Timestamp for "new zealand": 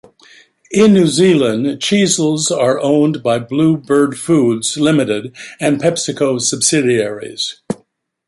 0.93-1.79